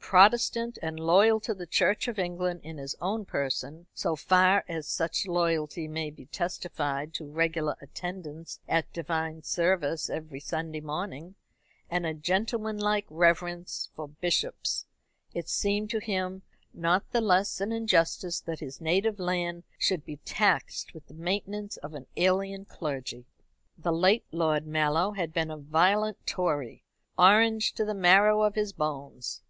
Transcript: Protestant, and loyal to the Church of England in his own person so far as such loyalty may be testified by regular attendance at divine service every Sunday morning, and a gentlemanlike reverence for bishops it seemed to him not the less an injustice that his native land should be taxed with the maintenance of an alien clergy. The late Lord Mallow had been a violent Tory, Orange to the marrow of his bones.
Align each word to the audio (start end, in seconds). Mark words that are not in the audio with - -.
Protestant, 0.00 0.78
and 0.80 0.98
loyal 0.98 1.38
to 1.40 1.52
the 1.52 1.66
Church 1.66 2.08
of 2.08 2.18
England 2.18 2.62
in 2.64 2.78
his 2.78 2.96
own 2.98 3.26
person 3.26 3.88
so 3.92 4.16
far 4.16 4.64
as 4.66 4.86
such 4.88 5.26
loyalty 5.26 5.86
may 5.86 6.08
be 6.08 6.24
testified 6.24 7.12
by 7.20 7.24
regular 7.26 7.76
attendance 7.78 8.58
at 8.66 8.90
divine 8.94 9.42
service 9.42 10.08
every 10.08 10.40
Sunday 10.40 10.80
morning, 10.80 11.34
and 11.90 12.06
a 12.06 12.14
gentlemanlike 12.14 13.04
reverence 13.10 13.90
for 13.94 14.08
bishops 14.08 14.86
it 15.34 15.46
seemed 15.46 15.90
to 15.90 15.98
him 15.98 16.40
not 16.72 17.10
the 17.10 17.20
less 17.20 17.60
an 17.60 17.70
injustice 17.70 18.40
that 18.40 18.60
his 18.60 18.80
native 18.80 19.18
land 19.20 19.62
should 19.76 20.06
be 20.06 20.16
taxed 20.24 20.94
with 20.94 21.06
the 21.06 21.12
maintenance 21.12 21.76
of 21.76 21.92
an 21.92 22.06
alien 22.16 22.64
clergy. 22.64 23.26
The 23.76 23.92
late 23.92 24.24
Lord 24.32 24.66
Mallow 24.66 25.10
had 25.12 25.34
been 25.34 25.50
a 25.50 25.58
violent 25.58 26.26
Tory, 26.26 26.82
Orange 27.18 27.74
to 27.74 27.84
the 27.84 27.92
marrow 27.94 28.40
of 28.40 28.54
his 28.54 28.72
bones. 28.72 29.42